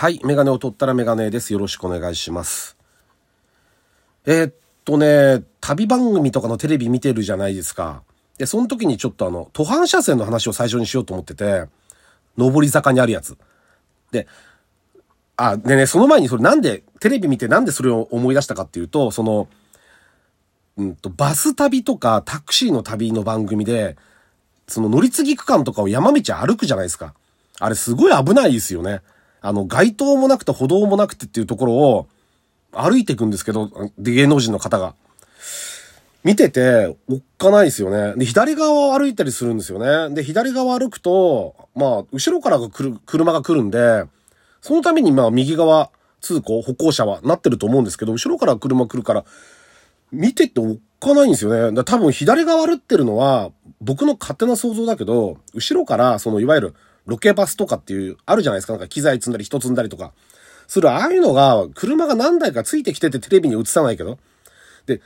[0.00, 0.18] はい。
[0.24, 1.52] メガネを取ったらメガネです。
[1.52, 2.78] よろしくお願いします。
[4.24, 4.54] えーっ
[4.86, 8.02] とね、旅番組とかのテレビ見てるじゃないですか。
[8.38, 11.66] で、その時にちょっとあの、途半車線の話を最初にしようと思ってて、
[12.38, 13.36] 上り坂にあるやつ。
[14.10, 14.26] で、
[15.36, 19.48] あ、でね、その前にそれなんで、テレビ見てなんでそれを思い出したかっていうと、その、
[20.78, 23.98] うんと、バス旅とかタクシーの旅の番組で、
[24.66, 27.12] その乗り継ぎ区間とかを山道歩くじゃないですか。
[27.58, 29.02] あれすごい危ないですよね。
[29.40, 32.08] あの、街灯もなくて歩道もなくてっていうところを
[32.72, 34.94] 歩いていくんですけど、芸能人の方が。
[36.22, 38.14] 見てて、おっかないですよね。
[38.16, 39.78] で、左側を歩いたりするんですよ
[40.08, 40.14] ね。
[40.14, 44.04] で、左側歩くと、まあ、後ろからが来る、車が来るんで、
[44.60, 49.24] そのためにまあ、右側通行、歩行者はなってると思うんですけど、後ろから車来るから、
[50.12, 51.74] 見てておっかないんですよね。
[51.74, 53.50] だ多分左側歩ってるのは、
[53.80, 56.74] 僕の勝手な想像だけど、後ろから、その、いわゆる、
[57.06, 58.74] ロケバスとかっていう、あるじゃないですか。
[58.74, 60.12] なんか機材積んだり人積んだりとか。
[60.68, 64.18] する、ああいうのが、車が何台かついてきててテレビに映さないけど。
[64.86, 65.00] で、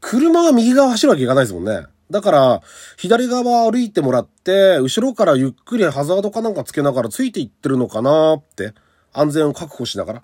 [0.00, 1.86] 車は右側走るわけいかないですもんね。
[2.10, 2.62] だから、
[2.96, 8.72] 左側歩いてもらって、後ろからゆっくりハザードかなんかつけながらついていってるのかなって、
[9.12, 10.22] 安全を確保しながら。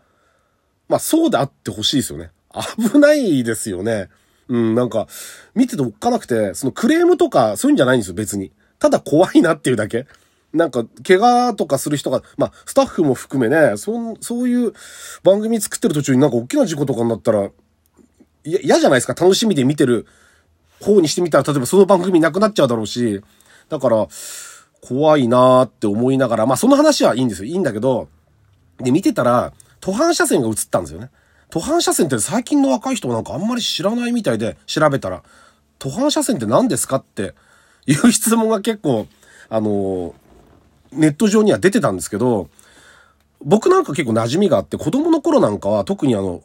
[0.89, 2.31] まあ、そうであってほしいですよね。
[2.79, 4.09] 危ないですよね。
[4.49, 5.07] うん、なんか、
[5.55, 8.53] 見てておっかなくて、そのクレームとか、そういうんじゃないんですよ、別に。
[8.79, 10.07] ただ怖いなっていうだけ。
[10.53, 14.73] なんか、怪我とかする人が、まあ、スタッフも含めね、そん、そういう
[15.23, 17.51] 番組作ってる途中になんか大きな事故とかになったら、
[18.45, 19.15] いや、嫌じゃないですか？
[19.15, 20.07] 楽しみで見てる
[20.81, 23.21] 方にしてみたら、例えばその番組なくなっちゃうだろうし、
[23.69, 24.07] だから、
[24.81, 27.51] 怖いなーって思いながら、まあその話はいいんですよ。
[27.51, 28.09] いいんだけど、
[28.79, 31.11] で、見てたら、途半車線が映ったんですよね。
[31.51, 35.23] 途半車線って最近の若い人なんかあんまり知らないみたいで、調べたら、
[35.79, 36.97] 途半車線って何ですか？
[36.97, 37.35] って
[37.87, 39.07] いう質問が結構、
[39.49, 40.13] あのー
[40.93, 42.49] ネット上には出てたんですけど、
[43.43, 46.43] 僕なんか結構馴染みがあって、子供の頃なんかは特にあの、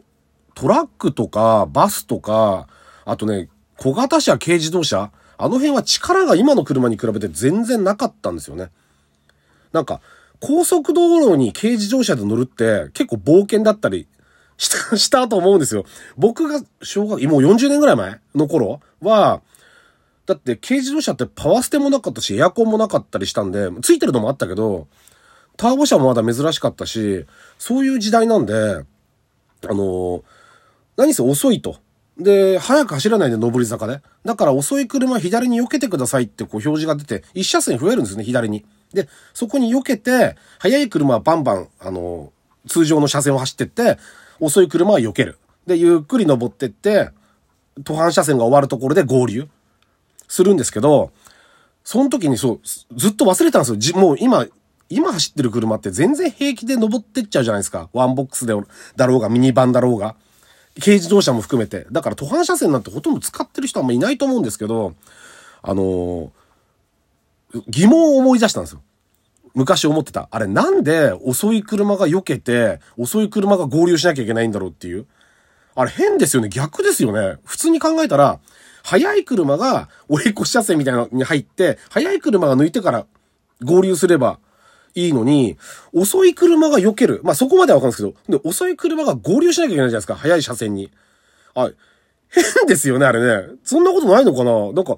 [0.54, 2.68] トラックとかバスとか、
[3.06, 8.70] あとね、小型車、軽自動車、あの辺は力が今の車に比べて全然なかったんですよね。
[9.72, 10.02] なんか、
[10.40, 14.08] 高速道路に軽自動車で乗るって結構冒険だったり
[14.58, 15.86] した、したと思うんですよ。
[16.18, 19.42] 僕が小学、もう40年ぐらい前の頃は、
[20.26, 24.88] だって軽自動車ってパワーステもなかったし、エアコンもなかったりしたんで、ついてるのもあったけど、
[25.58, 27.26] ターボ車もまだ珍しかったし、
[27.58, 28.54] そういう時代なんで、
[29.68, 30.24] あの
[30.98, 31.78] 何せ遅いと。
[32.18, 34.02] で、早く走らないで上り坂で。
[34.26, 38.66] だから遅い車左に避けてくださいってこう表示が出て、一車線増えるんですね、左に。
[38.94, 42.32] で、そこに避けて、速い車はバンバン、あの
[42.68, 43.98] 通常の車線を走ってって、
[44.40, 45.38] 遅い車は避ける。
[45.66, 47.10] で、ゆっくり登ってって、
[47.84, 49.48] 途半車線が終わるところで合流
[50.32, 51.12] するんですけど、
[51.84, 52.60] その時にそう、
[52.96, 53.98] ずっと忘れたんですよ。
[54.00, 54.48] もう今、
[54.88, 57.90] 今走ってる車って全然平気で登ってっちゃうじゃないですか。
[57.92, 58.54] ワンボックスで
[58.96, 60.16] だろうが、ミニバンだろうが。
[60.80, 61.86] 軽自動車も含めて。
[61.92, 64.94] だから途半車線なんてほとんど使ってる人はあんまいないと思うんですけど、
[65.62, 66.30] あのー
[67.68, 68.82] 疑問を思い出したんですよ。
[69.54, 70.30] 昔思ってた。
[70.32, 75.08] あれなんで遅い車が避けて、遅い車が合流しなきゃいけないんだろうっていう。
[75.76, 76.50] あれ変ですよね。
[76.50, 77.38] 逆ですよね。
[77.46, 78.40] 普通に考えたら、
[78.84, 83.06] 速い車が追い越し車線みたいなのに入って、速い車が抜いてから
[83.64, 84.40] 合流すれば
[84.96, 85.58] いいのに、
[85.94, 87.22] 遅い車が避ける。
[87.24, 90.16] まあ、そこまではわかるんですけど、で、遅い車が合流しなきゃいけないじゃないですか。
[90.16, 90.92] 速い車線に。
[91.56, 91.72] あ、
[92.30, 93.48] 変ですよね、あれね。
[93.64, 94.98] そんなことないのかななんか、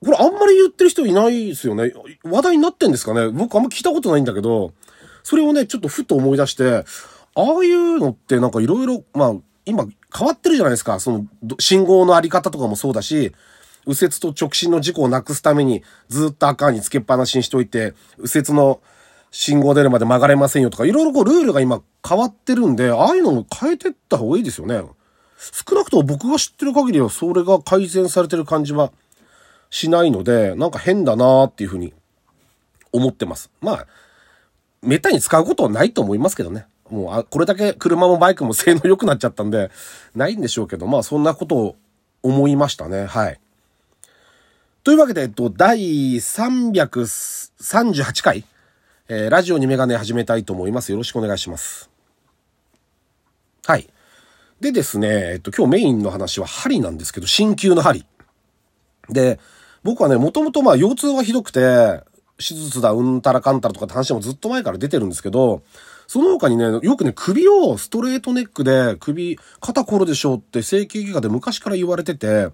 [0.00, 1.92] これあんまり言ってる人いないですよね。
[2.24, 4.72] 話題になってんですかね僕あんま聞いたことないんだけど、
[5.22, 6.84] それをね、ちょっとふっと思い出して、
[7.38, 9.34] ああいうのってなんかいろいろ、まあ、
[9.64, 10.98] 今変わってるじゃないですか。
[10.98, 11.26] その、
[11.60, 13.32] 信号のあり方とかもそうだし、
[13.86, 18.80] 右折と直進の事故をなくすためにずっと赤につけっぱなしにしといて、右折の
[19.30, 24.82] 信号出るまで曲がれませんよとか、いろいろこうルールが今変わってるんで、ああいうのも変えてった方がいいですよね。
[25.38, 28.90] 少なくとも僕が知ってる限りはそれが改善されてる感じは
[29.70, 31.94] しないので、なんか変だなーっていうふうに
[32.90, 33.52] 思ってます。
[33.60, 33.86] まあ、
[34.82, 36.66] めったに使うことはないと思いますけどね。
[36.90, 39.70] もう、あ、これだけ車もバイクも性能良くなっちゃったんで、
[40.14, 41.76] ないんでしょうけど、まあそんなことを
[42.22, 43.06] 思いましたね。
[43.06, 43.40] はい。
[44.84, 48.44] というわけで、えっと、第338回、
[49.08, 50.92] えーラジオにメガネ始めたいと思います。
[50.92, 51.90] よろしくお願いします。
[53.66, 53.88] はい。
[54.60, 58.06] でですね、えっと、今日メインの話は針なんですけど、鍼灸の針。
[59.08, 59.38] で、
[59.84, 62.02] 僕はね、もともとまあ腰痛がひどくて、
[62.38, 65.62] 手術だ、うんたらかんたらとかって話もずっと前から出てるんですけど、
[66.08, 72.50] その他にね、よくね、首をストレートネックで、首、肩こるでしょうって整形外科で昔から言われてて、で、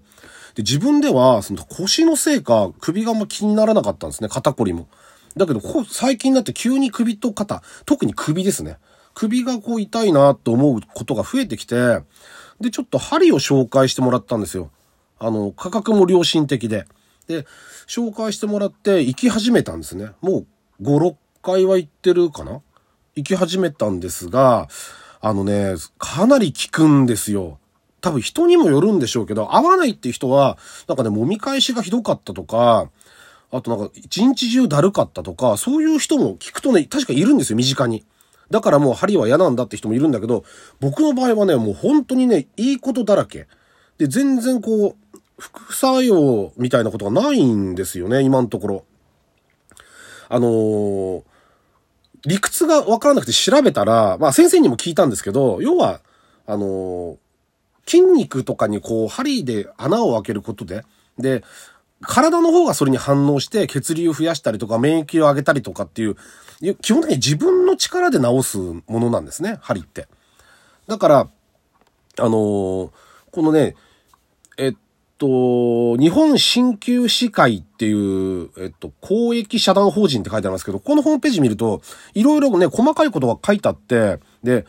[0.57, 4.89] 自分では、その腰のせいか、首があんま気にならなかったんですね、肩こりも。
[5.37, 8.77] だけど、こ最近になって急に首と肩、特に首ですね。
[9.13, 12.01] 首がこう痛いなと思うことが増えてきて、
[12.59, 14.69] で、ちょっと針を紹介してもらったんですよ。
[15.17, 16.85] あの、価格も良心的で。
[17.27, 17.45] で、
[17.87, 20.09] 紹介してもらって行き始めたんですね。
[20.19, 20.39] も
[20.81, 22.61] う5、6回は行ってるかな
[23.15, 24.67] 行き始めたんですが、
[25.21, 27.59] あのね、かなり効くんですよ。
[28.01, 30.57] 多分人にもよるんでしょうけど、合わないって人は、
[30.87, 32.89] なんかね、揉み返しがひどかったとか、
[33.51, 38.05] あとなんか一日中だるかったとか、そういう人も聞くとね、確かいるんですよ、身近に。
[38.51, 40.43] だからもう針は嫌なんだって人もいるんだけど、
[40.79, 43.47] 僕の場合はね、もう本当にね、いいことだらけ。
[43.97, 48.85] で、全然こう、副作用みたいなことがないんですよね、今のところ。
[50.29, 51.23] あのー、
[52.25, 56.01] 理屈がわからなくて調べたら、まあ先生にも聞いたんですけど、要は、
[56.47, 57.17] あの、
[57.85, 60.83] 筋肉とかにこう、針で穴を開けることで、
[61.17, 61.43] で、
[62.01, 66.15] 体の方がそれに反応して血流を増やしたりとか免疫を上げたりとかっていう、
[66.81, 70.07] 基本的に自分の力で治すものなんですね、針って。
[70.87, 71.29] だから、
[72.17, 72.91] あのー、こ
[73.37, 73.75] のね、
[74.57, 74.75] えっ
[75.17, 81.81] と、日本鍼灸師会っていう、えっと、公益社団法人って書いてありますけど、このホームページ見ると、
[82.13, 84.65] いろいろね、細かいことが書いてあって、で、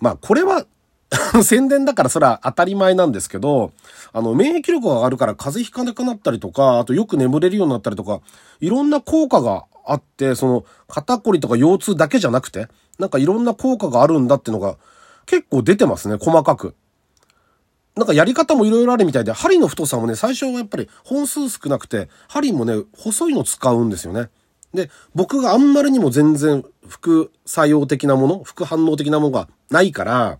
[0.00, 0.66] まあ、これは
[1.44, 3.72] 宣伝だからそれは当たり前なんですけど、
[4.12, 8.20] あの、免疫力が上がるから風邪ひかなくなったりとか、あとよく眠れるようになったりとか、
[8.60, 12.68] いろんな効果があって、その、肩こりとか腰痛だけじゃなくて、
[12.98, 14.76] なんかいろんな効果があるんだってのが
[15.26, 16.74] 結構出てますね、細かく。
[17.96, 24.30] なんかやり方もいろいろあるみたいで、針の太さもね、最初はやっぱり本数少なくて、針もね、細いの使うんですよね。
[24.72, 30.38] で、僕があんまりにも全然副作用的なもの、副反応的なものがないから、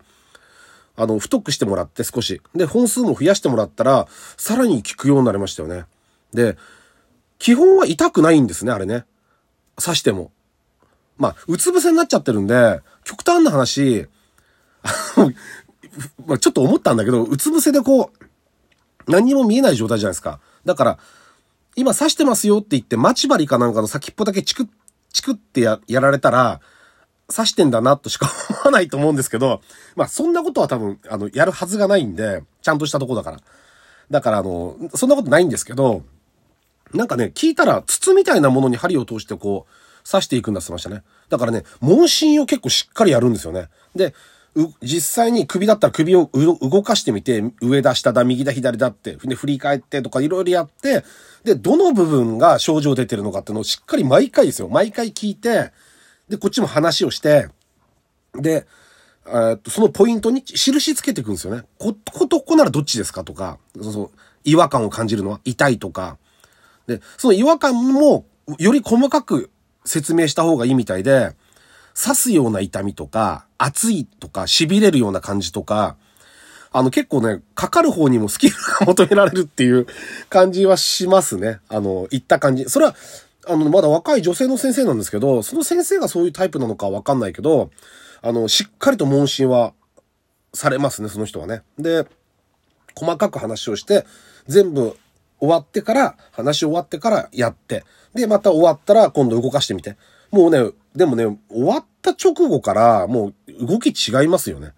[0.96, 2.40] あの、太くしてもらって少し。
[2.54, 5.84] で、本数も増やしてもらったら、さらに効くようになりましたよね。
[6.32, 6.56] で、
[7.38, 9.04] 基本は痛くないんですね、あれね。
[9.82, 10.32] 刺しても。
[11.18, 14.06] まあ、うつ伏せになっちゃってるんで、極端な話、
[16.26, 20.40] まあ、ちょっと思ったんだけど、うつ伏せでこう、何にも見えない状態じゃないですか。
[20.64, 20.98] だから、
[21.74, 24.68] 今刺してますよって言って、待ち針かなんかの先っぽだけチクッ、
[25.12, 26.60] チクってやられたら、
[27.34, 29.62] 刺してんだなとしか 思わないと思うんですけど、
[29.96, 33.40] まあそんなことは多分、あの、やるはずがないんで、ちゃんとしたとこだから。
[34.10, 36.02] だからあの、そんなことないんですけど、
[36.92, 41.02] なんかね、聞いたら筒みたいなものに針を通してこう、刺していくんだって言ってましたね。
[41.28, 43.68] だからね、問診を結構しっかりやるんですよね。
[43.94, 44.14] で、
[44.82, 51.04] 実際に首だったら首を動かしてみて、上だ、下だ、右だ、左だって、振り返ってとかいろいろやって、
[51.44, 54.68] で、どの部分が症状出てるのかっていうのをしっかり毎回ですよ。
[54.68, 55.72] 毎回聞いて、
[56.28, 57.48] で、こっちも話をして、
[58.34, 58.66] で、
[59.26, 61.62] えっと、そのポイントに印つけていくんですよね。
[61.78, 64.10] こ、ことこならどっちですかとか、その、
[64.44, 66.18] 違和感を感じるのは痛いとか。
[66.86, 68.26] で、その違和感も
[68.58, 69.50] より細かく
[69.84, 71.34] 説明した方がいいみたいで、
[71.94, 75.96] 刺すような痛みとか、熱いとか、痺れるような感じとか、
[76.72, 79.86] あの結構ね、かかる方にもスキルが求められるっていう
[80.30, 81.60] 感じはしますね。
[81.68, 82.64] あの、言った感じ。
[82.64, 82.96] それは、
[83.46, 87.70] あの、まだ若い女性の先生なんですけど、その先生がそういうタイプなのかわかんないけど、
[88.22, 89.74] あの、しっかりと問診は
[90.54, 91.62] されますね、その人はね。
[91.78, 92.06] で、
[92.94, 94.06] 細かく話をして、
[94.46, 94.96] 全部
[95.40, 97.84] 終わってから、話終わってからやって、
[98.14, 99.96] で、また終わったら今度動かしてみて。
[100.30, 104.72] もうね、でもね、終わった直後からもう動き違いますよね。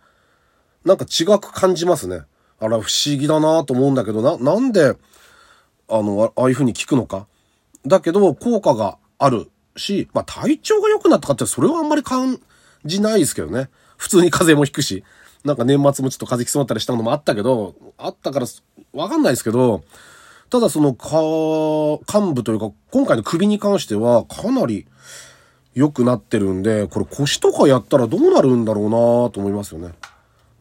[0.85, 2.23] なんか違く感じますね。
[2.61, 4.97] あら、不思議だなと思うんだけど、な、なんで、
[5.89, 7.27] あの、ああいう風に効くのか。
[7.87, 12.41] だけど、効果があるし、まあ体調が良くなったかってそれはあんまり感
[12.85, 13.69] じないですけどね。
[13.97, 15.05] 普通に風邪もひくし。
[15.45, 18.47] なんか年末もちょっと風邪きそうだったりしたのもあったけど、あったから、
[18.95, 19.85] わかんないですけど、
[20.49, 21.21] ただその、か、
[22.19, 24.87] 幹部というか、今回の首に関しては、かなり、
[25.75, 28.91] 良くなってるんで、これ腰とかやったらどうなるんだろうな
[29.31, 29.93] と思いますよね。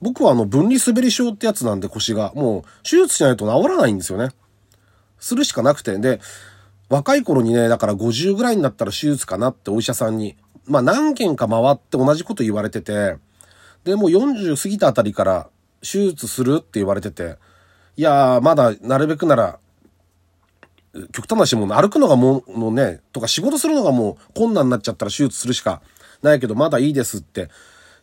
[0.01, 4.29] 僕はあの分離滑り症ってやつなんで腰が、もう手術しないと治らないんですよね。
[5.20, 5.98] するしかなくて。
[5.98, 6.20] で、
[6.89, 13.17] 若い頃にね、だから50ぐらいになったら手術かなってお医者さんに、まあ何件か回って同じこと言われてて、
[13.84, 15.50] で、もう40過ぎたあたりから
[15.82, 17.38] 手術するって言われてて、
[17.96, 19.60] いやー、まだなるべくなら
[21.12, 25.81] 極端な話も歩くのがもう、のね、とか仕事するのがもう困難になっちゃったら手術するしか
[26.21, 27.50] ないけど、まだいいですって、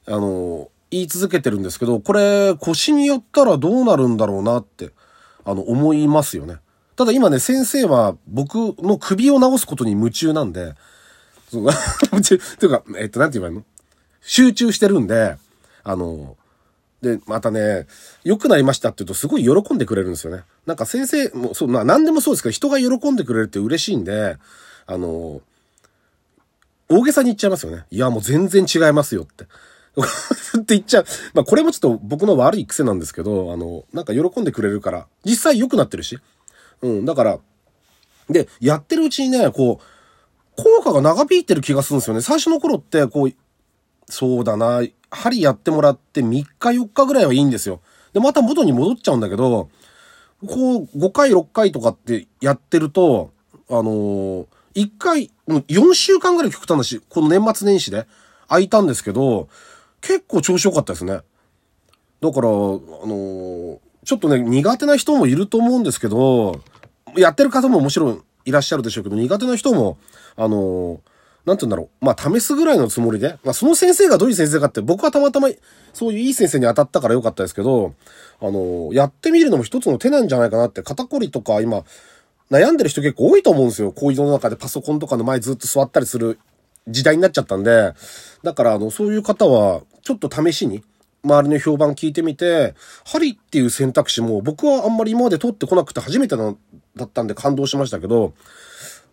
[0.06, 4.90] あの、言い続けてるんですけど、これ腰によったらどうなるんだろうなって、
[5.44, 6.56] あの、思いますよね。
[6.97, 10.75] ただ今ね、先生は僕の首を治すことに夢中なんで、
[11.50, 11.70] そ の
[12.12, 13.64] 夢中、というか、えっと、なんて言えばいいの？
[14.20, 15.37] 集中してるんで、
[15.82, 16.37] あの、
[17.02, 17.87] で、またね、
[18.25, 20.45] 良くなりましたって言うとすごい喜んでくれるんですよね。
[20.66, 24.37] なんか先生も、そう、まあ何でもそうですけど、人が喜んでくれるって嬉しいんで、
[24.87, 25.40] あの、
[26.88, 27.85] 大げさに言っちゃいますよね。
[27.90, 29.45] いや、もう全然違いますよって。
[30.59, 31.07] って言っちゃう。
[31.35, 36.19] まあこれもちょっと僕の悪い癖なんですけど、あの、なんか喜んでくれるから、実際良くなってるし。
[36.83, 37.38] うん、だから、
[38.28, 42.21] で、やってるうちにね、こう、効果が長引いてる気がするんですよね。
[42.21, 43.33] 最初の頃って、こう、
[44.11, 47.81] そうだな、針やってもらって3日4日ぐらいはいいんですよ。
[48.12, 49.71] で、また元に戻っちゃうんだけど、
[50.47, 53.33] こう、5回6回とかってやってると、
[53.69, 58.07] あのー、1回、4週間ぐらい極端だし、この年末年始で
[58.49, 59.49] 空いたんですけど、
[60.00, 61.21] 結構調子良かったですね。
[62.21, 66.61] だから、あのー、ちょっとね、苦手な人もいると思うんですけど、
[67.17, 69.99] やってる方ももちろんいらっしゃるでしょうけど、苦手な人も、
[70.37, 70.99] あのー、
[71.47, 72.04] なんて言うんだろう。
[72.04, 73.38] まあ、試すぐらいのつもりで。
[73.44, 75.49] まあ、その先生がどういう先生かって、僕はたまたま、
[75.92, 77.94] そういういい先生に当たったからよかったですけど、
[78.40, 81.85] あの、やってみるのも一つの手なんじゃないかなって、肩こりとか今、
[82.50, 83.92] 悩んでる人結構多いと思うんですよ。
[83.92, 86.38] こういう世の中でパソコンとかの前ずっと座ったりする
[86.88, 87.94] 時代になっちゃったんで、
[88.42, 90.82] だから、あの、そういう方は、ちょっと試しに、
[91.23, 96.54] 周りの評判聞いてみて、針っていう選択肢も僕はあんまり今まで取ってこなくて初めてだ
[97.04, 98.32] ったんで感動しましたけど、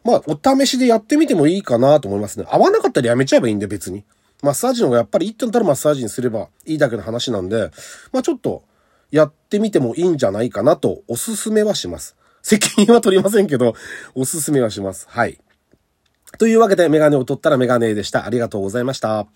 [0.08, 2.46] まあ、お試しでやってみてもいいかなと思いますね。
[2.50, 4.06] 合わなかったらやめちゃえばいいんで別に。
[4.42, 7.72] マッサージの方がやっぱり1点たらマッサージにすればいいだけの話なんで、
[8.14, 8.64] まあちょっと
[9.12, 12.16] やってみてもいいんじゃないかなとおすすめはします。
[12.42, 13.76] 責任は取りませんけど、
[14.16, 15.08] おすすめはします。
[15.10, 15.42] はい。
[16.40, 18.26] というわけでメガネを取ったらメガネでした。
[18.26, 19.28] ありがとうございました。